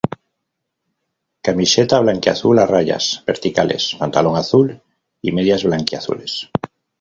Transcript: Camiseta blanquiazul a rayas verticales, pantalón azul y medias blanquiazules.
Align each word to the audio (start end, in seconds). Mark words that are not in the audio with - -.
Camiseta 1.49 1.99
blanquiazul 2.05 2.61
a 2.63 2.65
rayas 2.71 3.11
verticales, 3.27 3.91
pantalón 3.99 4.35
azul 4.41 4.81
y 5.21 5.31
medias 5.31 5.63
blanquiazules. 5.63 6.41